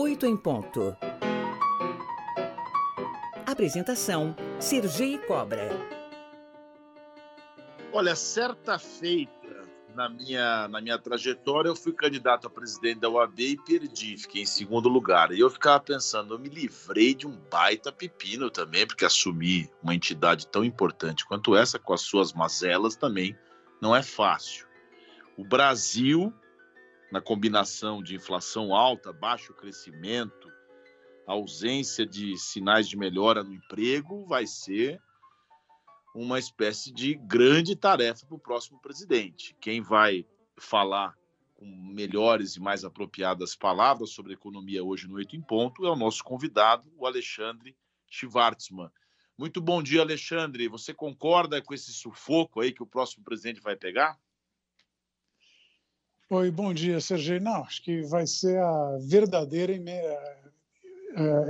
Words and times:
8 0.00 0.24
em 0.24 0.34
ponto. 0.34 0.96
Apresentação: 3.44 4.34
Sergi 4.58 5.18
Cobra. 5.26 5.68
Olha, 7.92 8.16
certa 8.16 8.78
feita 8.78 9.30
na 9.94 10.08
minha, 10.08 10.68
na 10.68 10.80
minha 10.80 10.98
trajetória, 10.98 11.68
eu 11.68 11.76
fui 11.76 11.92
candidato 11.92 12.46
a 12.46 12.50
presidente 12.50 13.00
da 13.00 13.10
UAB 13.10 13.40
e 13.40 13.56
perdi, 13.58 14.16
fiquei 14.16 14.40
em 14.40 14.46
segundo 14.46 14.88
lugar. 14.88 15.32
E 15.32 15.40
eu 15.40 15.50
ficava 15.50 15.78
pensando, 15.80 16.32
eu 16.32 16.38
me 16.38 16.48
livrei 16.48 17.14
de 17.14 17.26
um 17.26 17.36
baita 17.50 17.92
pepino 17.92 18.48
também, 18.48 18.86
porque 18.86 19.04
assumir 19.04 19.68
uma 19.82 19.94
entidade 19.94 20.46
tão 20.46 20.64
importante 20.64 21.26
quanto 21.26 21.54
essa, 21.54 21.78
com 21.78 21.92
as 21.92 22.00
suas 22.00 22.32
mazelas, 22.32 22.96
também 22.96 23.36
não 23.82 23.94
é 23.94 24.02
fácil. 24.02 24.66
O 25.36 25.44
Brasil 25.44 26.32
na 27.10 27.20
combinação 27.20 28.02
de 28.02 28.14
inflação 28.14 28.74
alta, 28.74 29.12
baixo 29.12 29.52
crescimento, 29.54 30.48
ausência 31.26 32.06
de 32.06 32.36
sinais 32.36 32.88
de 32.88 32.96
melhora 32.96 33.42
no 33.42 33.52
emprego, 33.52 34.24
vai 34.26 34.46
ser 34.46 35.00
uma 36.14 36.38
espécie 36.38 36.92
de 36.92 37.14
grande 37.14 37.76
tarefa 37.76 38.26
para 38.26 38.34
o 38.34 38.40
próximo 38.40 38.80
presidente. 38.80 39.56
Quem 39.60 39.80
vai 39.80 40.26
falar 40.56 41.16
com 41.54 41.66
melhores 41.66 42.56
e 42.56 42.60
mais 42.60 42.84
apropriadas 42.84 43.54
palavras 43.54 44.10
sobre 44.10 44.32
economia 44.32 44.82
hoje 44.82 45.06
no 45.06 45.14
Oito 45.16 45.36
em 45.36 45.42
Ponto 45.42 45.84
é 45.86 45.90
o 45.90 45.96
nosso 45.96 46.24
convidado, 46.24 46.90
o 46.96 47.06
Alexandre 47.06 47.76
Schwartzman. 48.08 48.90
Muito 49.38 49.60
bom 49.60 49.82
dia, 49.82 50.02
Alexandre. 50.02 50.68
Você 50.68 50.92
concorda 50.92 51.62
com 51.62 51.72
esse 51.72 51.92
sufoco 51.92 52.60
aí 52.60 52.72
que 52.72 52.82
o 52.82 52.86
próximo 52.86 53.24
presidente 53.24 53.60
vai 53.60 53.76
pegar? 53.76 54.18
Oi, 56.32 56.48
bom 56.48 56.72
dia, 56.72 57.00
Sergei. 57.00 57.40
Não, 57.40 57.64
acho 57.64 57.82
que 57.82 58.02
vai 58.02 58.24
ser 58.24 58.56
a 58.62 58.98
verdadeira 59.00 59.72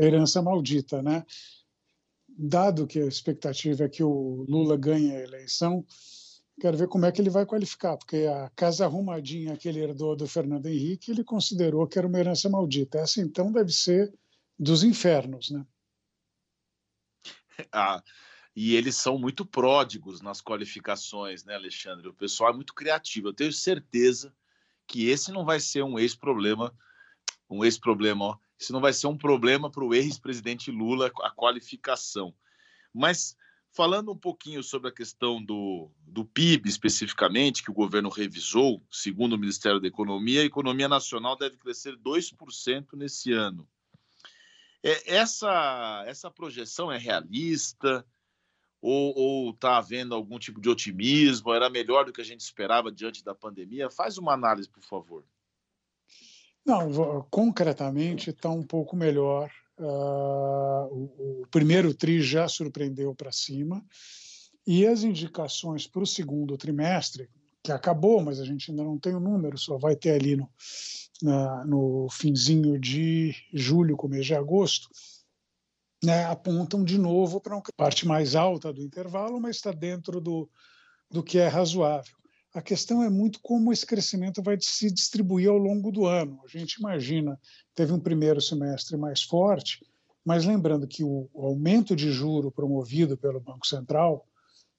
herança 0.00 0.40
maldita, 0.40 1.02
né? 1.02 1.22
Dado 2.26 2.86
que 2.86 2.98
a 2.98 3.04
expectativa 3.04 3.84
é 3.84 3.90
que 3.90 4.02
o 4.02 4.46
Lula 4.48 4.78
ganhe 4.78 5.14
a 5.14 5.20
eleição, 5.20 5.84
quero 6.58 6.78
ver 6.78 6.88
como 6.88 7.04
é 7.04 7.12
que 7.12 7.20
ele 7.20 7.28
vai 7.28 7.44
qualificar, 7.44 7.98
porque 7.98 8.26
a 8.26 8.48
casa 8.56 8.86
arrumadinha 8.86 9.54
que 9.54 9.68
ele 9.68 9.80
herdou 9.80 10.16
do 10.16 10.26
Fernando 10.26 10.64
Henrique, 10.64 11.10
ele 11.10 11.24
considerou 11.24 11.86
que 11.86 11.98
era 11.98 12.08
uma 12.08 12.18
herança 12.18 12.48
maldita. 12.48 13.00
Essa, 13.00 13.20
então, 13.20 13.52
deve 13.52 13.74
ser 13.74 14.10
dos 14.58 14.82
infernos, 14.82 15.50
né? 15.50 15.66
Ah, 17.70 18.02
e 18.56 18.74
eles 18.74 18.96
são 18.96 19.18
muito 19.18 19.44
pródigos 19.44 20.22
nas 20.22 20.40
qualificações, 20.40 21.44
né, 21.44 21.54
Alexandre? 21.54 22.08
O 22.08 22.14
pessoal 22.14 22.50
é 22.50 22.56
muito 22.56 22.72
criativo. 22.72 23.28
Eu 23.28 23.34
tenho 23.34 23.52
certeza 23.52 24.34
que 24.90 25.08
esse 25.08 25.30
não 25.30 25.44
vai 25.44 25.60
ser 25.60 25.84
um 25.84 26.00
ex-problema, 26.00 26.74
um 27.48 27.64
ex-problema, 27.64 28.36
esse 28.58 28.72
não 28.72 28.80
vai 28.80 28.92
ser 28.92 29.06
um 29.06 29.16
problema 29.16 29.70
para 29.70 29.84
o 29.84 29.94
ex-presidente 29.94 30.68
Lula, 30.72 31.12
a 31.22 31.30
qualificação. 31.30 32.34
Mas 32.92 33.36
falando 33.72 34.10
um 34.10 34.18
pouquinho 34.18 34.64
sobre 34.64 34.88
a 34.88 34.92
questão 34.92 35.40
do, 35.40 35.88
do 36.02 36.24
PIB 36.24 36.68
especificamente, 36.68 37.62
que 37.62 37.70
o 37.70 37.74
governo 37.74 38.08
revisou, 38.08 38.84
segundo 38.90 39.34
o 39.34 39.38
Ministério 39.38 39.78
da 39.78 39.86
Economia, 39.86 40.42
a 40.42 40.44
economia 40.44 40.88
nacional 40.88 41.38
deve 41.38 41.56
crescer 41.56 41.96
2% 41.96 42.88
nesse 42.94 43.32
ano. 43.32 43.68
É, 44.82 45.14
essa, 45.14 46.02
essa 46.04 46.28
projeção 46.32 46.90
é 46.90 46.98
realista? 46.98 48.04
Ou 48.82 49.50
está 49.50 49.76
havendo 49.76 50.14
algum 50.14 50.38
tipo 50.38 50.60
de 50.60 50.68
otimismo? 50.68 51.52
Era 51.52 51.68
melhor 51.68 52.04
do 52.04 52.12
que 52.12 52.20
a 52.20 52.24
gente 52.24 52.40
esperava 52.40 52.90
diante 52.90 53.24
da 53.24 53.34
pandemia? 53.34 53.90
Faz 53.90 54.16
uma 54.18 54.32
análise, 54.32 54.68
por 54.68 54.82
favor. 54.82 55.24
Não, 56.64 57.26
concretamente 57.30 58.30
está 58.30 58.50
um 58.50 58.62
pouco 58.62 58.96
melhor. 58.96 59.50
Uh, 59.78 60.84
o, 60.92 61.42
o, 61.42 61.46
primeiro 61.50 61.94
TRI 61.94 62.20
já 62.20 62.46
surpreendeu 62.46 63.14
para 63.14 63.32
cima 63.32 63.82
e 64.66 64.86
as 64.86 65.02
indicações 65.02 65.86
para 65.86 66.02
o 66.02 66.06
segundo 66.06 66.58
trimestre, 66.58 67.30
que 67.62 67.72
acabou, 67.72 68.22
mas 68.22 68.38
a 68.40 68.44
gente 68.44 68.70
ainda 68.70 68.84
não 68.84 68.98
tem 68.98 69.14
o 69.14 69.20
número, 69.20 69.56
só 69.56 69.78
vai 69.78 69.96
ter 69.96 70.10
ali 70.10 70.36
no, 70.36 70.48
na, 71.22 71.64
no 71.64 72.08
finzinho 72.10 72.78
de 72.78 73.34
julho, 73.52 73.96
começo 73.96 74.24
de 74.24 74.34
agosto, 74.34 74.88
né, 76.02 76.24
apontam 76.24 76.82
de 76.82 76.98
novo 76.98 77.40
para 77.40 77.54
uma 77.54 77.62
parte 77.76 78.06
mais 78.06 78.34
alta 78.34 78.72
do 78.72 78.82
intervalo, 78.82 79.40
mas 79.40 79.56
está 79.56 79.70
dentro 79.70 80.20
do, 80.20 80.48
do 81.10 81.22
que 81.22 81.38
é 81.38 81.46
razoável. 81.46 82.14
A 82.52 82.60
questão 82.60 83.02
é 83.02 83.08
muito 83.08 83.38
como 83.42 83.72
esse 83.72 83.86
crescimento 83.86 84.42
vai 84.42 84.56
se 84.60 84.90
distribuir 84.90 85.48
ao 85.48 85.56
longo 85.56 85.92
do 85.92 86.06
ano. 86.06 86.40
A 86.44 86.48
gente 86.48 86.74
imagina, 86.74 87.38
teve 87.74 87.92
um 87.92 88.00
primeiro 88.00 88.40
semestre 88.40 88.96
mais 88.96 89.22
forte, 89.22 89.84
mas 90.24 90.44
lembrando 90.44 90.88
que 90.88 91.04
o, 91.04 91.28
aumento 91.34 91.94
de 91.94 92.10
juro 92.10 92.50
promovido 92.50 93.16
pelo 93.16 93.40
Banco 93.40 93.66
Central, 93.66 94.26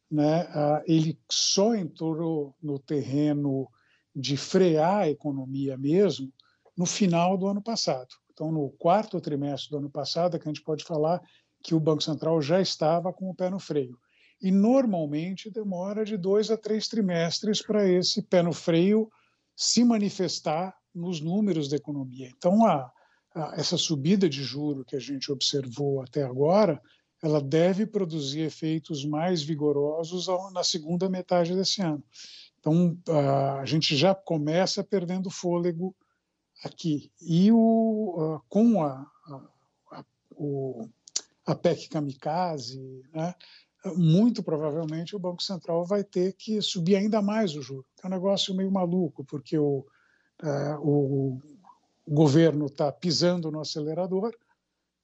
né, 0.10 0.48
ele 0.86 1.18
só 1.30 1.74
entrou 1.74 2.54
no 2.62 2.78
terreno 2.78 3.70
de 4.14 4.36
frear 4.36 5.04
a 5.04 5.10
economia 5.10 5.78
mesmo 5.78 6.32
no 6.76 6.86
final 6.86 7.38
do 7.38 7.48
ano 7.48 7.62
passado. 7.62 8.10
Então, 8.42 8.52
no 8.52 8.72
quarto 8.72 9.22
trimestre 9.22 9.70
do 9.70 9.78
ano 9.78 9.90
passado, 9.92 10.36
é 10.36 10.40
que 10.40 10.50
a 10.50 10.52
gente 10.52 10.64
pode 10.64 10.84
falar 10.84 11.22
que 11.64 11.76
o 11.76 11.80
Banco 11.80 12.02
Central 12.02 12.42
já 12.42 12.60
estava 12.60 13.14
com 13.14 13.30
o 13.30 13.36
pé 13.36 13.52
no 13.52 13.60
freio. 13.60 13.96
E 14.42 14.50
normalmente 14.50 15.52
demora 15.52 16.04
de 16.04 16.18
dois 16.18 16.50
a 16.50 16.58
três 16.58 16.88
trimestres 16.88 17.62
para 17.62 17.88
esse 17.88 18.24
pé 18.24 18.42
no 18.42 18.52
freio 18.52 19.12
se 19.56 19.84
manifestar 19.84 20.76
nos 20.92 21.22
números 21.22 21.70
da 21.70 21.76
economia. 21.76 22.32
Então, 22.36 22.66
a, 22.66 22.92
a, 23.36 23.54
essa 23.58 23.78
subida 23.78 24.28
de 24.28 24.42
juro 24.44 24.84
que 24.84 24.96
a 24.96 25.00
gente 25.00 25.32
observou 25.32 26.02
até 26.02 26.24
agora, 26.24 26.82
ela 27.22 27.40
deve 27.40 27.86
produzir 27.86 28.40
efeitos 28.40 29.06
mais 29.06 29.44
vigorosos 29.44 30.28
ao, 30.28 30.52
na 30.52 30.64
segunda 30.64 31.08
metade 31.08 31.56
desse 31.56 31.80
ano. 31.84 32.04
Então, 32.60 32.98
a, 33.08 33.60
a 33.60 33.66
gente 33.66 33.96
já 33.96 34.16
começa 34.16 34.84
perdendo 34.84 35.30
fôlego 35.30 35.96
aqui. 36.64 37.12
E 37.22 37.52
o, 37.52 38.38
uh, 38.38 38.42
com 38.48 38.84
a, 38.84 39.06
a, 39.92 40.06
o, 40.36 40.88
a 41.46 41.56
PEC 41.56 41.90
Kamikaze, 41.90 43.04
né, 43.14 43.36
muito 43.96 44.44
provavelmente 44.44 45.16
o 45.16 45.20
Banco 45.20 45.42
Central 45.42 45.84
vai 45.86 46.04
ter 46.04 46.34
que 46.34 46.62
subir 46.62 46.96
ainda 46.96 47.22
mais 47.22 47.56
o 47.56 47.62
juro. 47.62 47.86
É 48.04 48.08
um 48.08 48.12
negócio 48.12 48.54
meio 48.54 48.72
maluco, 48.72 49.24
porque 49.24 49.58
o, 49.58 49.86
o, 50.80 51.40
o 52.06 52.14
governo 52.14 52.68
está 52.68 52.92
pisando 52.92 53.52
no 53.52 53.60
acelerador 53.60 54.36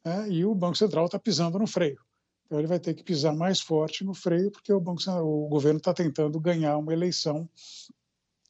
né, 0.06 0.30
e 0.30 0.46
o 0.46 0.54
Banco 0.54 0.78
Central 0.78 1.06
está 1.06 1.18
pisando 1.18 1.58
no 1.58 1.68
freio. 1.68 2.00
Então 2.46 2.60
ele 2.60 2.68
vai 2.68 2.80
ter 2.80 2.94
que 2.94 3.04
pisar 3.04 3.36
mais 3.36 3.60
forte 3.60 4.06
no 4.06 4.14
freio, 4.14 4.52
porque 4.52 4.72
o, 4.72 4.80
banco, 4.80 5.02
o 5.22 5.48
governo 5.50 5.80
está 5.80 5.94
tentando 5.94 6.40
ganhar 6.40 6.78
uma 6.78 6.94
eleição 6.94 7.50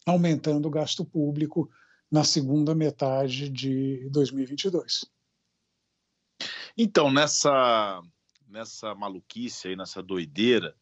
aumentando 0.06 0.68
o 0.68 0.72
gasto 0.72 1.03
público 1.03 1.69
na 2.12 2.23
segunda 2.23 2.73
metade 2.73 3.50
de 3.50 4.09
2022. 4.09 5.06
Então, 6.78 7.12
nessa, 7.12 8.01
nessa 8.47 8.95
maluquice 8.95 9.69
aí, 9.69 9.75
nessa 9.75 10.01
doideira, 10.01 10.75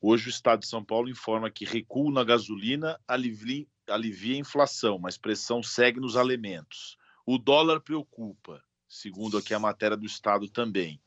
hoje 0.00 0.28
o 0.28 0.30
Estado 0.30 0.60
de 0.60 0.66
São 0.66 0.84
Paulo 0.84 1.08
informa 1.08 1.50
que 1.50 1.64
recuo 1.64 2.10
na 2.10 2.24
gasolina 2.24 2.98
alivia, 3.06 3.66
alivia 3.88 4.36
a 4.36 4.40
inflação, 4.40 4.98
mas 4.98 5.18
pressão 5.18 5.62
segue 5.62 6.00
nos 6.00 6.16
alimentos. 6.16 6.96
O 7.26 7.38
dólar 7.38 7.80
preocupa, 7.80 8.62
segundo 8.88 9.38
aqui 9.38 9.54
a 9.54 9.58
matéria 9.58 9.96
do 9.96 10.06
Estado 10.06 10.48
também. 10.48 11.00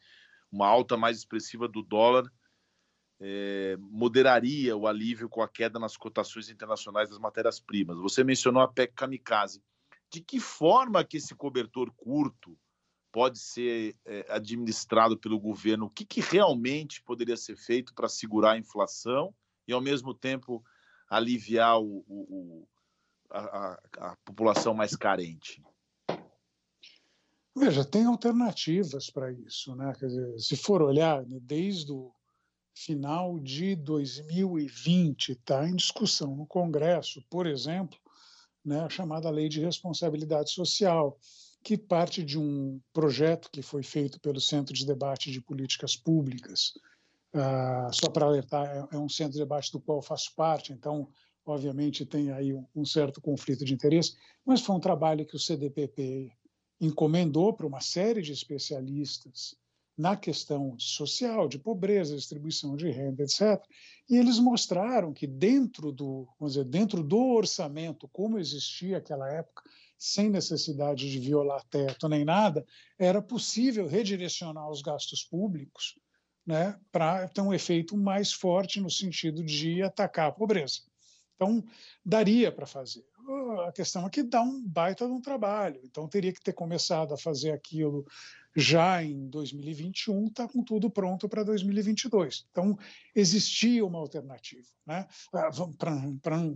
Uma 0.52 0.68
alta 0.68 0.96
mais 0.96 1.18
expressiva 1.18 1.68
do 1.68 1.82
dólar 1.82 2.32
é, 3.20 3.76
moderaria 3.80 4.76
o 4.76 4.88
alívio 4.88 5.30
com 5.30 5.42
a 5.42 5.48
queda 5.48 5.80
nas 5.80 5.98
cotações 5.98 6.50
internacionais 6.50 7.10
das 7.10 7.20
matérias-primas. 7.20 7.98
Você 7.98 8.24
mencionou 8.24 8.62
a 8.62 8.68
PEC 8.68 8.94
Kamikaze. 8.94 9.64
De 10.10 10.22
que 10.22 10.40
forma 10.40 11.04
que 11.04 11.18
esse 11.18 11.36
cobertor 11.36 11.92
curto 11.92 12.58
pode 13.12 13.40
ser 13.40 13.96
é, 14.06 14.26
administrado 14.30 15.18
pelo 15.18 15.40
governo? 15.40 15.88
O 15.88 15.90
que, 15.90 16.06
que 16.06 16.22
realmente 16.22 17.02
poderia 17.04 17.36
ser 17.36 17.58
feito 17.58 17.94
para 17.94 18.08
segurar 18.08 18.52
a 18.52 18.58
inflação 18.58 19.34
e, 19.68 19.74
ao 19.74 19.82
mesmo 19.82 20.14
tempo, 20.14 20.64
aliviar 21.10 21.82
o, 21.82 22.06
o, 22.08 22.68
a, 23.30 23.40
a, 23.40 24.12
a 24.12 24.16
população 24.24 24.74
mais 24.74 24.96
carente? 24.96 25.62
Veja, 27.56 27.84
tem 27.84 28.06
alternativas 28.06 29.10
para 29.10 29.32
isso, 29.32 29.76
né? 29.76 29.92
Dizer, 30.00 30.40
se 30.40 30.56
for 30.56 30.82
olhar 30.82 31.26
né, 31.26 31.40
desde 31.42 31.92
o 31.92 32.14
final 32.78 33.40
de 33.40 33.76
2020 33.76 35.32
está 35.32 35.68
em 35.68 35.76
discussão 35.76 36.36
no 36.36 36.46
Congresso, 36.46 37.24
por 37.28 37.48
exemplo, 37.48 37.98
né, 38.64 38.82
a 38.82 38.90
chamada 38.90 39.30
Lei 39.32 39.50
de 39.50 39.60
Responsabilidade 39.60 40.52
Social, 40.52 41.18
que 41.64 41.76
parte 41.76 42.24
de 42.24 42.38
um 42.38 42.80
projeto 42.94 43.50
que 43.52 43.64
foi 43.64 43.82
feito 43.82 44.20
pelo 44.20 44.40
Centro 44.40 44.76
de 44.76 44.86
Debate 44.86 45.32
de 45.32 45.42
Políticas 45.42 45.96
Públicas. 45.96 46.74
Uh, 47.34 47.92
só 47.92 48.10
para 48.12 48.26
alertar, 48.26 48.66
é, 48.68 48.96
é 48.96 49.00
um 49.00 49.10
centro 49.10 49.34
de 49.34 49.40
debate 49.40 49.72
do 49.72 49.80
qual 49.80 49.98
eu 49.98 50.04
faço 50.04 50.34
parte, 50.36 50.72
então, 50.72 51.10
obviamente, 51.46 52.06
tem 52.06 52.32
aí 52.32 52.54
um, 52.54 52.66
um 52.76 52.86
certo 52.86 53.20
conflito 53.20 53.66
de 53.66 53.74
interesse, 53.74 54.16
mas 54.46 54.62
foi 54.62 54.76
um 54.76 54.80
trabalho 54.80 55.26
que 55.26 55.36
o 55.36 55.40
CDPP 55.40 56.32
encomendou 56.80 57.54
para 57.54 57.66
uma 57.66 57.82
série 57.82 58.22
de 58.22 58.32
especialistas 58.32 59.56
na 59.98 60.16
questão 60.16 60.78
social, 60.78 61.48
de 61.48 61.58
pobreza, 61.58 62.16
distribuição 62.16 62.76
de 62.76 62.90
renda, 62.92 63.24
etc. 63.24 63.60
E 64.08 64.16
eles 64.16 64.38
mostraram 64.38 65.12
que 65.12 65.26
dentro 65.26 65.92
do, 65.92 66.28
vamos 66.40 66.54
dizer, 66.54 66.66
dentro 66.66 67.04
do 67.04 67.20
orçamento, 67.34 68.08
como 68.10 68.38
existia 68.38 68.98
naquela 68.98 69.28
época, 69.30 69.64
sem 69.98 70.30
necessidade 70.30 71.10
de 71.10 71.20
violar 71.20 71.64
teto 71.66 72.08
nem 72.08 72.24
nada, 72.24 72.64
era 73.00 73.22
possível 73.22 73.88
redirecionar 73.88 74.70
os 74.70 74.82
gastos 74.84 75.24
públicos 75.24 75.96
né, 76.46 76.80
para 76.92 77.28
ter 77.28 77.42
um 77.42 77.54
efeito 77.54 77.98
mais 77.98 78.32
forte 78.32 78.80
no 78.80 78.90
sentido 78.90 79.44
de 79.44 79.82
atacar 79.82 80.30
a 80.30 80.32
pobreza. 80.32 80.82
Então, 81.36 81.64
daria 82.06 82.52
para 82.52 82.66
fazer. 82.66 83.06
A 83.68 83.72
questão 83.72 84.08
é 84.08 84.10
que 84.10 84.24
dá 84.24 84.42
um 84.42 84.66
baita 84.66 85.06
de 85.06 85.12
um 85.12 85.22
trabalho. 85.22 85.82
Então, 85.84 86.08
teria 86.08 86.32
que 86.32 86.42
ter 86.42 86.54
começado 86.54 87.14
a 87.14 87.18
fazer 87.18 87.52
aquilo 87.52 88.06
já 88.60 89.04
em 89.04 89.30
2021, 89.30 90.26
está 90.26 90.48
com 90.48 90.64
tudo 90.64 90.90
pronto 90.90 91.30
para 91.30 91.44
2022. 91.44 92.48
Então, 92.50 92.76
existia 93.14 93.86
uma 93.86 94.00
alternativa. 94.00 94.68
Né? 94.84 95.06
Ah, 95.32 95.50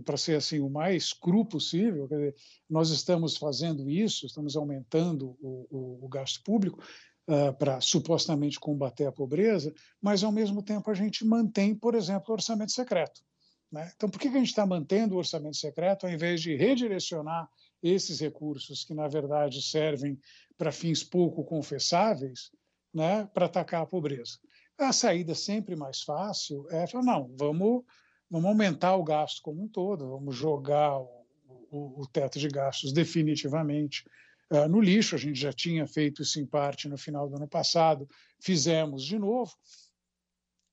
para 0.04 0.16
ser 0.16 0.34
assim 0.34 0.58
o 0.58 0.68
mais 0.68 1.12
cru 1.12 1.44
possível, 1.44 2.08
dizer, 2.08 2.34
nós 2.68 2.90
estamos 2.90 3.36
fazendo 3.36 3.88
isso, 3.88 4.26
estamos 4.26 4.56
aumentando 4.56 5.36
o, 5.40 5.68
o, 5.70 6.04
o 6.04 6.08
gasto 6.08 6.42
público, 6.42 6.82
Uh, 7.24 7.56
para 7.56 7.80
supostamente 7.80 8.58
combater 8.58 9.06
a 9.06 9.12
pobreza, 9.12 9.72
mas 10.02 10.24
ao 10.24 10.32
mesmo 10.32 10.60
tempo 10.60 10.90
a 10.90 10.92
gente 10.92 11.24
mantém, 11.24 11.72
por 11.72 11.94
exemplo, 11.94 12.24
o 12.28 12.32
orçamento 12.32 12.72
secreto. 12.72 13.22
Né? 13.70 13.92
Então, 13.94 14.10
por 14.10 14.18
que, 14.18 14.28
que 14.28 14.34
a 14.34 14.40
gente 14.40 14.48
está 14.48 14.66
mantendo 14.66 15.14
o 15.14 15.18
orçamento 15.18 15.56
secreto 15.56 16.04
ao 16.04 16.12
invés 16.12 16.42
de 16.42 16.56
redirecionar 16.56 17.48
esses 17.82 18.20
recursos 18.20 18.84
que, 18.84 18.94
na 18.94 19.08
verdade, 19.08 19.62
servem 19.62 20.18
para 20.56 20.70
fins 20.70 21.02
pouco 21.02 21.44
confessáveis 21.44 22.50
né, 22.94 23.28
para 23.34 23.46
atacar 23.46 23.82
a 23.82 23.86
pobreza? 23.86 24.38
A 24.78 24.92
saída 24.92 25.34
sempre 25.34 25.76
mais 25.76 26.02
fácil 26.02 26.66
é 26.70 26.86
falar: 26.86 27.04
não, 27.04 27.34
vamos, 27.36 27.84
vamos 28.30 28.48
aumentar 28.48 28.96
o 28.96 29.04
gasto 29.04 29.40
como 29.42 29.62
um 29.62 29.68
todo, 29.68 30.08
vamos 30.08 30.36
jogar 30.36 30.98
o, 30.98 31.26
o, 31.70 32.02
o 32.02 32.06
teto 32.06 32.38
de 32.38 32.48
gastos 32.48 32.92
definitivamente 32.92 34.04
uh, 34.50 34.68
no 34.68 34.80
lixo. 34.80 35.14
A 35.14 35.18
gente 35.18 35.38
já 35.38 35.52
tinha 35.52 35.86
feito 35.86 36.22
isso 36.22 36.40
em 36.40 36.46
parte 36.46 36.88
no 36.88 36.96
final 36.96 37.28
do 37.28 37.36
ano 37.36 37.48
passado, 37.48 38.08
fizemos 38.40 39.04
de 39.04 39.18
novo. 39.18 39.52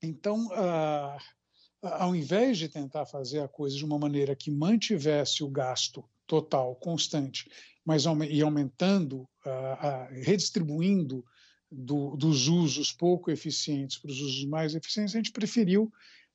Então, 0.02 0.46
uh, 0.46 1.18
ao 1.82 2.14
invés 2.14 2.58
de 2.58 2.68
tentar 2.68 3.06
fazer 3.06 3.40
a 3.40 3.48
coisa 3.48 3.76
de 3.76 3.84
uma 3.84 3.98
maneira 3.98 4.36
que 4.36 4.50
mantivesse 4.50 5.42
o 5.42 5.48
gasto 5.48 6.04
total 6.30 6.76
constante, 6.76 7.50
mas 7.84 8.04
e 8.04 8.40
aumentando, 8.40 9.22
uh, 9.44 9.48
uh, 9.48 10.22
redistribuindo 10.22 11.24
do, 11.68 12.16
dos 12.16 12.46
usos 12.46 12.92
pouco 12.92 13.32
eficientes 13.32 13.98
para 13.98 14.12
os 14.12 14.20
usos 14.20 14.44
mais 14.44 14.76
eficientes, 14.76 15.12
a 15.12 15.18
gente 15.18 15.32
preferiu 15.32 15.92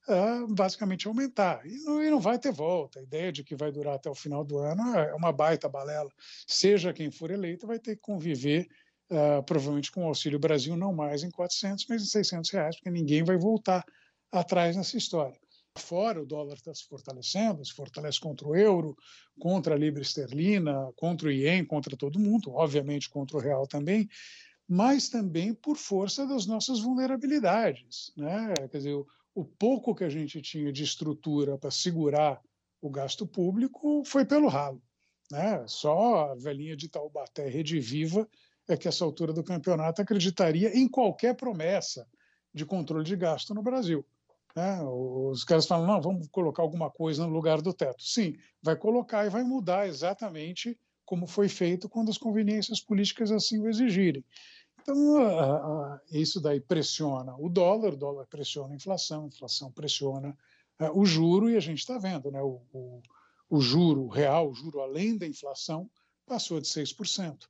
uh, 0.10 0.54
basicamente 0.54 1.08
aumentar. 1.08 1.66
E 1.66 1.82
não, 1.86 2.04
e 2.04 2.10
não, 2.10 2.20
vai 2.20 2.38
ter 2.38 2.52
volta. 2.52 3.00
A 3.00 3.04
ideia 3.04 3.32
de 3.32 3.42
que 3.42 3.56
vai 3.56 3.72
durar 3.72 3.96
até 3.96 4.10
o 4.10 4.16
final 4.16 4.44
do 4.44 4.58
ano 4.58 4.84
é 4.98 5.16
uma 5.16 5.32
baita 5.32 5.70
balela. 5.70 6.12
Seja 6.46 6.92
quem 6.92 7.10
for 7.10 7.32
eleito, 7.32 7.66
vai 7.66 7.80
ter 7.80 7.96
que 7.96 8.02
conviver 8.02 8.68
provavelmente 9.46 9.92
com 9.92 10.04
o 10.04 10.08
Auxílio 10.08 10.40
Brasil, 10.40 10.76
não 10.76 10.92
mais 10.92 11.22
em 11.22 11.30
400, 11.30 11.86
mas 11.88 12.02
em 12.02 12.06
600 12.06 12.50
reais, 12.50 12.76
porque 12.76 12.90
ninguém 12.90 13.24
vai 13.24 13.38
voltar 13.38 13.86
atrás 14.32 14.76
nessa 14.76 14.98
história. 14.98 15.40
Fora 15.78 16.22
o 16.22 16.26
dólar 16.26 16.56
está 16.56 16.74
se 16.74 16.86
fortalecendo, 16.86 17.64
se 17.64 17.74
fortalece 17.74 18.20
contra 18.20 18.48
o 18.48 18.56
euro, 18.56 18.96
contra 19.40 19.76
a 19.76 19.78
libra 19.78 20.02
esterlina, 20.02 20.92
contra 20.96 21.28
o 21.28 21.32
ien, 21.32 21.66
contra 21.66 21.98
todo 21.98 22.20
mundo, 22.20 22.54
obviamente 22.54 23.10
contra 23.10 23.38
o 23.38 23.42
real 23.42 23.68
também, 23.68 24.10
mas 24.68 25.10
também 25.10 25.54
por 25.54 25.76
força 25.76 26.26
das 26.26 26.46
nossas 26.46 26.80
vulnerabilidades. 26.80 28.12
Né? 28.16 28.54
Quer 28.72 28.78
dizer, 28.78 28.94
o, 28.94 29.06
o 29.34 29.44
pouco 29.44 29.94
que 29.94 30.04
a 30.04 30.10
gente 30.10 30.42
tinha 30.42 30.72
de 30.72 30.84
estrutura 30.84 31.58
para 31.58 31.70
segurar 31.70 32.42
o 32.82 32.90
gasto 32.90 33.28
público 33.28 34.04
foi 34.06 34.26
pelo 34.26 34.48
ralo. 34.48 34.82
Né? 35.30 35.64
Só 35.68 36.32
a 36.32 36.36
velhinha 36.36 36.76
de 36.76 36.88
Taubaté, 36.88 37.48
Rede 37.50 37.80
Viva, 37.80 38.28
é 38.68 38.78
que 38.78 38.88
essa 38.88 39.04
altura 39.04 39.34
do 39.34 39.44
campeonato 39.44 40.02
acreditaria 40.02 40.76
em 40.76 40.88
qualquer 40.88 41.36
promessa 41.36 42.08
de 42.54 42.66
controle 42.66 43.04
de 43.04 43.16
gasto 43.16 43.54
no 43.54 43.62
Brasil. 43.62 44.06
Né? 44.56 44.82
Os 44.84 45.44
caras 45.44 45.66
falam, 45.66 45.86
não, 45.86 46.02
vamos 46.02 46.28
colocar 46.30 46.62
alguma 46.62 46.90
coisa 46.90 47.26
no 47.26 47.34
lugar 47.34 47.62
do 47.62 47.74
teto. 47.74 48.02
Sim, 48.02 48.36
vai 48.62 48.76
colocar 48.76 49.26
e 49.26 49.30
vai 49.30 49.44
mudar 49.44 49.88
exatamente 49.88 50.80
como 51.06 51.28
foi 51.28 51.48
feito 51.48 51.90
quando 51.90 52.10
as 52.10 52.18
conveniências 52.18 52.80
políticas 52.80 53.32
assim 53.32 53.60
o 53.60 53.68
exigirem. 53.68 54.24
Então, 54.82 56.00
isso 56.12 56.40
daí 56.40 56.62
pressiona 56.62 57.36
o 57.38 57.50
dólar, 57.50 57.94
o 57.94 57.98
dólar 57.98 58.28
pressiona 58.28 58.74
a 58.74 58.76
inflação, 58.76 59.24
a 59.24 59.28
inflação 59.28 59.72
pressiona 59.72 60.38
uh, 60.80 61.00
o 61.00 61.06
juro, 61.06 61.50
e 61.50 61.58
a 61.58 61.60
gente 61.60 61.80
está 61.80 61.98
vendo, 61.98 62.30
né, 62.32 62.42
o, 62.42 62.62
o, 62.72 63.02
o 63.50 63.60
juro 63.60 64.08
real, 64.08 64.50
o 64.50 64.54
juro 64.54 64.82
além 64.82 65.18
da 65.18 65.26
inflação, 65.26 65.90
passou 66.26 66.62
de 66.62 66.68
6%. 66.68 67.48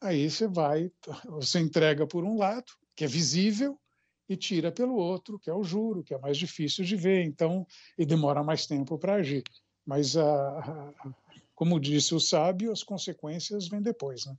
Aí 0.00 0.30
você 0.30 0.46
vai, 0.46 0.92
você 1.24 1.58
entrega 1.58 2.06
por 2.06 2.24
um 2.24 2.36
lado, 2.36 2.72
que 2.94 3.04
é 3.04 3.08
visível, 3.08 3.78
e 4.28 4.36
tira 4.36 4.72
pelo 4.72 4.94
outro, 4.94 5.38
que 5.38 5.48
é 5.48 5.54
o 5.54 5.62
juro, 5.62 6.02
que 6.02 6.14
é 6.14 6.18
mais 6.18 6.36
difícil 6.36 6.84
de 6.84 6.96
ver, 6.96 7.24
então, 7.24 7.66
e 7.96 8.04
demora 8.04 8.42
mais 8.42 8.66
tempo 8.66 8.98
para 8.98 9.14
agir. 9.14 9.42
Mas, 9.84 10.16
a, 10.16 10.58
a, 10.58 10.92
como 11.54 11.78
disse 11.78 12.14
o 12.14 12.20
sábio, 12.20 12.72
as 12.72 12.82
consequências 12.82 13.68
vêm 13.68 13.80
depois. 13.80 14.26
Né? 14.26 14.36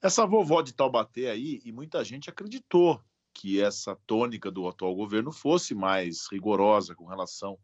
Essa 0.00 0.26
vovó 0.26 0.62
de 0.62 0.72
Taubaté 0.72 1.30
aí, 1.30 1.60
e 1.64 1.72
muita 1.72 2.02
gente 2.04 2.30
acreditou 2.30 3.02
que 3.34 3.60
essa 3.60 3.96
tônica 4.06 4.50
do 4.50 4.66
atual 4.68 4.94
governo 4.94 5.32
fosse 5.32 5.74
mais 5.74 6.26
rigorosa 6.30 6.94
com 6.94 7.06
relação 7.06 7.58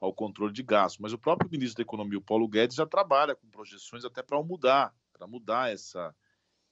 ao 0.00 0.12
controle 0.12 0.52
de 0.52 0.62
gastos. 0.62 1.00
Mas 1.00 1.12
o 1.12 1.18
próprio 1.18 1.50
ministro 1.50 1.76
da 1.76 1.82
Economia, 1.82 2.18
o 2.18 2.22
Paulo 2.22 2.48
Guedes, 2.48 2.76
já 2.76 2.86
trabalha 2.86 3.34
com 3.34 3.48
projeções 3.48 4.04
até 4.04 4.22
para 4.22 4.42
mudar, 4.42 4.94
para 5.12 5.26
mudar 5.26 5.72
essa, 5.72 6.14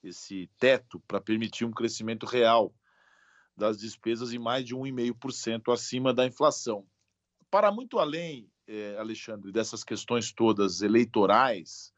esse 0.02 0.50
teto, 0.58 1.00
para 1.06 1.20
permitir 1.20 1.64
um 1.64 1.72
crescimento 1.72 2.24
real 2.26 2.72
das 3.56 3.78
despesas 3.78 4.32
em 4.32 4.38
mais 4.38 4.64
de 4.64 4.74
1,5% 4.74 5.72
acima 5.72 6.12
da 6.12 6.26
inflação. 6.26 6.86
Para 7.50 7.72
muito 7.72 7.98
além, 7.98 8.50
eh, 8.66 8.96
Alexandre, 8.98 9.50
dessas 9.50 9.82
questões 9.82 10.32
todas 10.32 10.82
eleitorais, 10.82 11.92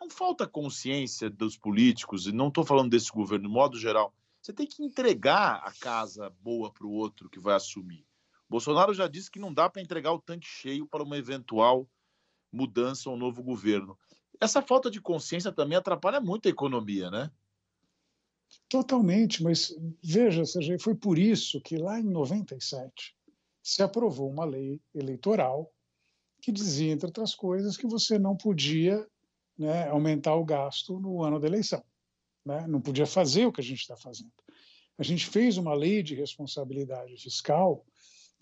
não 0.00 0.10
falta 0.10 0.46
consciência 0.46 1.30
dos 1.30 1.56
políticos, 1.56 2.26
e 2.26 2.32
não 2.32 2.48
estou 2.48 2.64
falando 2.64 2.90
desse 2.90 3.10
governo, 3.10 3.48
de 3.48 3.54
modo 3.54 3.78
geral. 3.78 4.14
Você 4.42 4.52
tem 4.52 4.66
que 4.66 4.82
entregar 4.82 5.60
a 5.64 5.72
casa 5.72 6.30
boa 6.40 6.72
para 6.72 6.86
o 6.86 6.92
outro 6.92 7.28
que 7.28 7.40
vai 7.40 7.54
assumir. 7.54 8.06
Bolsonaro 8.48 8.94
já 8.94 9.08
disse 9.08 9.30
que 9.30 9.40
não 9.40 9.52
dá 9.52 9.68
para 9.68 9.82
entregar 9.82 10.12
o 10.12 10.20
tanque 10.20 10.46
cheio 10.46 10.86
para 10.86 11.02
uma 11.02 11.16
eventual 11.16 11.88
mudança 12.52 13.10
ou 13.10 13.16
um 13.16 13.18
novo 13.18 13.42
governo. 13.42 13.98
Essa 14.40 14.62
falta 14.62 14.90
de 14.90 15.00
consciência 15.00 15.50
também 15.50 15.76
atrapalha 15.76 16.20
muito 16.20 16.46
a 16.46 16.50
economia, 16.50 17.10
né? 17.10 17.30
Totalmente, 18.68 19.42
mas 19.42 19.74
veja, 20.02 20.44
Sérgio, 20.44 20.78
foi 20.80 20.94
por 20.94 21.18
isso 21.18 21.60
que 21.60 21.76
lá 21.76 22.00
em 22.00 22.04
97 22.04 23.16
se 23.62 23.82
aprovou 23.82 24.28
uma 24.30 24.44
lei 24.44 24.80
eleitoral 24.94 25.72
que 26.40 26.52
dizia, 26.52 26.92
entre 26.92 27.06
outras 27.06 27.34
coisas, 27.34 27.76
que 27.76 27.86
você 27.86 28.18
não 28.18 28.36
podia 28.36 29.06
né, 29.58 29.88
aumentar 29.88 30.34
o 30.34 30.44
gasto 30.44 30.98
no 31.00 31.22
ano 31.22 31.40
da 31.40 31.46
eleição. 31.46 31.82
Né? 32.44 32.66
Não 32.66 32.80
podia 32.80 33.06
fazer 33.06 33.46
o 33.46 33.52
que 33.52 33.60
a 33.60 33.64
gente 33.64 33.80
está 33.80 33.96
fazendo. 33.96 34.32
A 34.98 35.02
gente 35.02 35.26
fez 35.26 35.56
uma 35.56 35.74
lei 35.74 36.02
de 36.02 36.14
responsabilidade 36.14 37.16
fiscal 37.16 37.84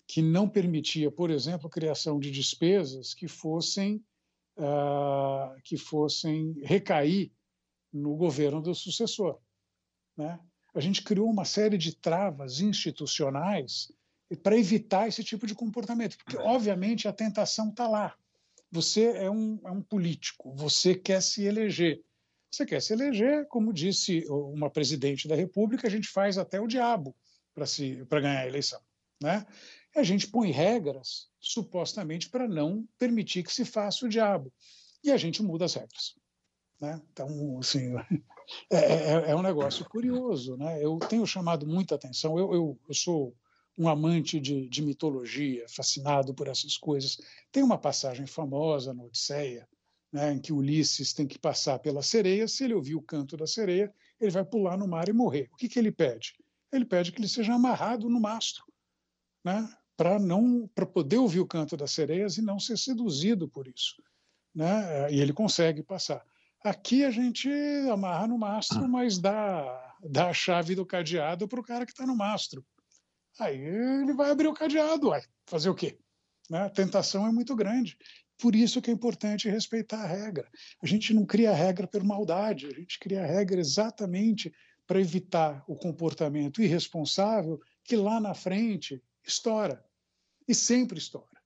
que 0.07 0.21
não 0.21 0.47
permitia, 0.47 1.11
por 1.11 1.31
exemplo, 1.31 1.67
a 1.67 1.71
criação 1.71 2.19
de 2.19 2.29
despesas 2.29 3.13
que 3.13 3.27
fossem 3.27 4.03
uh, 4.57 5.59
que 5.63 5.77
fossem 5.77 6.53
recair 6.63 7.31
no 7.91 8.15
governo 8.15 8.61
do 8.61 8.73
sucessor. 8.75 9.39
Né? 10.17 10.39
A 10.73 10.79
gente 10.79 11.01
criou 11.01 11.29
uma 11.29 11.45
série 11.45 11.77
de 11.77 11.95
travas 11.95 12.59
institucionais 12.59 13.91
para 14.43 14.57
evitar 14.57 15.07
esse 15.07 15.23
tipo 15.23 15.45
de 15.45 15.55
comportamento, 15.55 16.17
porque, 16.17 16.37
obviamente, 16.37 17.07
a 17.07 17.13
tentação 17.13 17.69
está 17.69 17.87
lá. 17.87 18.15
Você 18.71 19.05
é 19.11 19.29
um, 19.29 19.59
é 19.63 19.71
um 19.71 19.81
político, 19.81 20.53
você 20.55 20.95
quer 20.95 21.21
se 21.21 21.43
eleger. 21.43 22.03
Você 22.51 22.65
quer 22.65 22.81
se 22.81 22.93
eleger, 22.93 23.47
como 23.47 23.73
disse 23.73 24.25
uma 24.29 24.69
presidente 24.69 25.27
da 25.27 25.35
República, 25.35 25.87
a 25.87 25.91
gente 25.91 26.07
faz 26.07 26.37
até 26.37 26.59
o 26.59 26.67
diabo 26.67 27.15
para 27.53 28.21
ganhar 28.21 28.39
a 28.39 28.47
eleição. 28.47 28.81
Né? 29.21 29.45
E 29.95 29.99
a 29.99 30.03
gente 30.03 30.27
põe 30.27 30.51
regras, 30.51 31.29
supostamente, 31.39 32.29
para 32.29 32.47
não 32.47 32.87
permitir 32.97 33.43
que 33.43 33.53
se 33.53 33.63
faça 33.63 34.05
o 34.05 34.09
diabo. 34.09 34.51
E 35.03 35.11
a 35.11 35.17
gente 35.17 35.43
muda 35.43 35.65
as 35.65 35.73
regras. 35.73 36.15
Né? 36.79 37.01
Então, 37.11 37.59
assim, 37.59 37.95
é, 38.71 38.77
é, 38.77 39.11
é, 39.31 39.35
um 39.35 39.41
negócio 39.41 39.85
curioso. 39.85 40.57
Né? 40.57 40.83
Eu 40.83 40.97
tenho 40.99 41.25
chamado 41.25 41.65
muita 41.67 41.95
atenção. 41.95 42.37
Eu, 42.37 42.53
eu, 42.53 42.79
eu 42.87 42.93
sou 42.93 43.35
um 43.77 43.89
amante 43.89 44.39
de, 44.39 44.69
de, 44.69 44.81
mitologia, 44.81 45.65
fascinado 45.67 46.33
por 46.33 46.47
essas 46.47 46.77
coisas. 46.77 47.17
Tem 47.51 47.61
uma 47.61 47.77
passagem 47.77 48.25
famosa 48.25 48.93
na 48.93 49.03
Odisseia, 49.03 49.67
né, 50.11 50.31
em 50.31 50.39
que 50.39 50.53
Ulisses 50.53 51.11
tem 51.11 51.27
que 51.27 51.37
passar 51.37 51.79
pela 51.79 52.01
sereia. 52.01 52.47
Se 52.47 52.63
ele 52.63 52.73
ouvir 52.73 52.95
o 52.95 53.01
canto 53.01 53.35
da 53.35 53.45
sereia, 53.45 53.93
ele 54.19 54.31
vai 54.31 54.45
pular 54.45 54.77
no 54.77 54.87
mar 54.87 55.09
e 55.09 55.13
morrer. 55.13 55.49
O 55.51 55.57
que, 55.57 55.67
que 55.67 55.77
ele 55.77 55.91
pede? 55.91 56.35
Ele 56.71 56.85
pede 56.85 57.11
que 57.11 57.19
ele 57.19 57.27
seja 57.27 57.53
amarrado 57.53 58.09
no 58.09 58.19
mastro, 58.19 58.63
né, 59.43 59.67
para 59.97 60.19
não 60.19 60.69
para 60.73 60.85
poder 60.85 61.17
ouvir 61.17 61.39
o 61.39 61.47
canto 61.47 61.75
das 61.77 61.91
sereias 61.91 62.37
e 62.37 62.41
não 62.41 62.59
ser 62.59 62.77
seduzido 62.77 63.47
por 63.47 63.67
isso, 63.67 64.01
né? 64.53 65.11
E 65.11 65.21
ele 65.21 65.31
consegue 65.31 65.81
passar. 65.83 66.25
Aqui 66.65 67.05
a 67.05 67.11
gente 67.11 67.47
amarra 67.91 68.27
no 68.27 68.39
mastro, 68.39 68.89
mas 68.89 69.19
dá, 69.19 69.95
dá 70.09 70.29
a 70.29 70.33
chave 70.33 70.73
do 70.73 70.83
cadeado 70.83 71.47
para 71.47 71.59
o 71.59 71.63
cara 71.63 71.85
que 71.85 71.91
está 71.91 72.07
no 72.07 72.17
mastro. 72.17 72.65
Aí 73.39 73.59
ele 73.59 74.15
vai 74.15 74.31
abrir 74.31 74.47
o 74.47 74.53
cadeado, 74.53 75.09
vai 75.09 75.21
fazer 75.45 75.69
o 75.69 75.75
quê? 75.75 75.99
Né? 76.49 76.63
A 76.63 76.69
tentação 76.71 77.27
é 77.27 77.31
muito 77.31 77.55
grande. 77.55 77.95
Por 78.35 78.55
isso 78.55 78.81
que 78.81 78.89
é 78.89 78.93
importante 78.93 79.47
respeitar 79.47 80.01
a 80.01 80.07
regra. 80.07 80.49
A 80.81 80.87
gente 80.87 81.13
não 81.13 81.23
cria 81.23 81.53
regra 81.53 81.85
por 81.85 82.03
maldade, 82.03 82.65
a 82.65 82.73
gente 82.73 82.97
cria 82.97 83.23
regra 83.23 83.59
exatamente 83.59 84.51
para 84.87 84.99
evitar 84.99 85.63
o 85.67 85.75
comportamento 85.75 86.63
irresponsável 86.63 87.61
que 87.83 87.95
lá 87.95 88.19
na 88.19 88.33
frente 88.33 88.99
estoura. 89.23 89.85
E 90.47 90.55
sempre 90.55 90.97
estoura. 90.97 91.39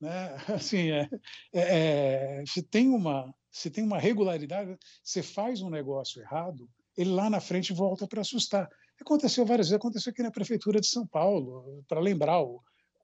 Né? 0.00 0.34
Assim, 0.48 0.90
é, 0.90 1.10
é, 1.52 2.40
é, 2.40 2.44
se, 2.46 2.62
tem 2.62 2.88
uma, 2.88 3.34
se 3.52 3.70
tem 3.70 3.84
uma 3.84 3.98
regularidade, 3.98 4.78
você 5.04 5.22
faz 5.22 5.60
um 5.60 5.68
negócio 5.68 6.22
errado, 6.22 6.68
ele 6.96 7.10
lá 7.10 7.28
na 7.28 7.38
frente 7.38 7.72
volta 7.72 8.08
para 8.08 8.22
assustar. 8.22 8.68
Aconteceu 8.98 9.44
várias 9.44 9.68
vezes, 9.68 9.78
aconteceu 9.78 10.10
aqui 10.10 10.22
na 10.22 10.30
Prefeitura 10.30 10.80
de 10.80 10.86
São 10.86 11.06
Paulo, 11.06 11.84
para 11.86 12.00
lembrar, 12.00 12.42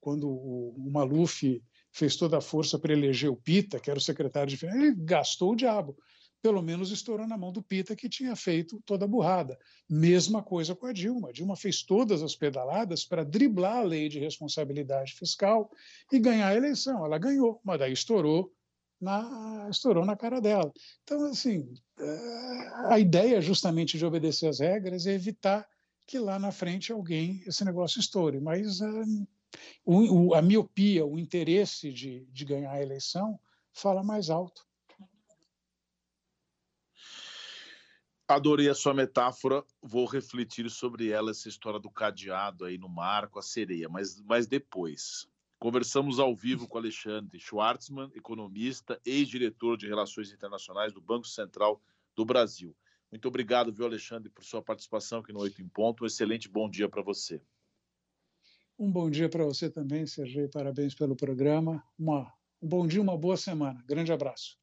quando 0.00 0.28
o, 0.28 0.74
o 0.76 0.90
Maluf 0.90 1.62
fez 1.92 2.16
toda 2.16 2.38
a 2.38 2.40
força 2.40 2.78
para 2.78 2.92
eleger 2.92 3.30
o 3.30 3.36
Pita, 3.36 3.78
que 3.78 3.90
era 3.90 3.98
o 3.98 4.02
secretário 4.02 4.48
de 4.48 4.56
Finanças, 4.56 4.80
ele 4.80 4.94
gastou 4.96 5.52
o 5.52 5.56
diabo. 5.56 5.96
Pelo 6.40 6.62
menos 6.62 6.92
estourou 6.92 7.26
na 7.26 7.36
mão 7.36 7.52
do 7.52 7.62
Pita, 7.62 7.96
que 7.96 8.08
tinha 8.08 8.36
feito 8.36 8.80
toda 8.86 9.04
a 9.04 9.08
burrada. 9.08 9.58
Mesma 9.90 10.40
coisa 10.40 10.74
com 10.74 10.86
a 10.86 10.92
Dilma. 10.92 11.30
A 11.30 11.32
Dilma 11.32 11.56
fez 11.56 11.82
todas 11.82 12.22
as 12.22 12.36
pedaladas 12.36 13.04
para 13.04 13.24
driblar 13.24 13.78
a 13.78 13.82
lei 13.82 14.08
de 14.08 14.20
responsabilidade 14.20 15.14
fiscal 15.14 15.68
e 16.12 16.18
ganhar 16.18 16.48
a 16.48 16.54
eleição. 16.54 17.04
Ela 17.04 17.18
ganhou, 17.18 17.60
mas 17.64 17.80
daí 17.80 17.92
estourou 17.92 18.52
na, 19.00 19.68
estourou 19.70 20.04
na 20.04 20.16
cara 20.16 20.40
dela. 20.40 20.72
Então, 21.02 21.24
assim, 21.26 21.72
eh, 21.98 22.70
a 22.86 22.98
ideia 22.98 23.40
justamente 23.40 23.96
de 23.96 24.04
obedecer 24.04 24.48
às 24.48 24.60
regras 24.60 25.06
é 25.06 25.12
evitar 25.12 25.66
que 26.06 26.18
lá 26.18 26.38
na 26.38 26.50
frente 26.50 26.92
alguém, 26.92 27.42
esse 27.46 27.64
negócio 27.64 28.00
estoure. 28.00 28.40
Mas 28.40 28.80
eh, 28.80 29.04
o, 29.84 30.34
a 30.34 30.42
miopia, 30.42 31.04
o 31.06 31.18
interesse 31.18 31.92
de, 31.92 32.26
de 32.26 32.44
ganhar 32.44 32.72
a 32.72 32.82
eleição, 32.82 33.38
fala 33.72 34.02
mais 34.02 34.30
alto. 34.30 34.66
Adorei 38.26 38.68
a 38.68 38.74
sua 38.74 38.92
metáfora, 38.92 39.64
vou 39.82 40.04
refletir 40.04 40.68
sobre 40.68 41.08
ela, 41.08 41.30
essa 41.30 41.48
história 41.48 41.80
do 41.80 41.90
cadeado 41.90 42.66
aí 42.66 42.76
no 42.76 42.88
mar 42.88 43.28
com 43.28 43.38
a 43.38 43.42
sereia, 43.42 43.88
mas, 43.88 44.20
mas 44.20 44.46
depois. 44.46 45.26
Conversamos 45.58 46.20
ao 46.20 46.36
vivo 46.36 46.68
com 46.68 46.78
Alexandre 46.78 47.38
Schwartzman, 47.40 48.10
economista, 48.14 49.00
ex-diretor 49.04 49.76
de 49.76 49.88
Relações 49.88 50.32
Internacionais 50.32 50.92
do 50.92 51.00
Banco 51.00 51.26
Central 51.26 51.82
do 52.14 52.24
Brasil. 52.24 52.76
Muito 53.10 53.26
obrigado, 53.26 53.72
viu, 53.72 53.86
Alexandre, 53.86 54.28
por 54.30 54.44
sua 54.44 54.62
participação 54.62 55.20
aqui 55.20 55.32
no 55.32 55.40
Oito 55.40 55.62
em 55.62 55.68
Ponto. 55.68 56.04
Um 56.04 56.06
excelente 56.06 56.48
bom 56.48 56.68
dia 56.68 56.88
para 56.88 57.02
você. 57.02 57.42
Um 58.78 58.92
bom 58.92 59.10
dia 59.10 59.28
para 59.28 59.44
você 59.44 59.68
também, 59.68 60.06
Sergei. 60.06 60.46
Parabéns 60.46 60.94
pelo 60.94 61.16
programa. 61.16 61.82
Uma, 61.98 62.32
um 62.62 62.68
bom 62.68 62.86
dia, 62.86 63.00
uma 63.00 63.16
boa 63.16 63.36
semana. 63.36 63.82
Grande 63.86 64.12
abraço. 64.12 64.57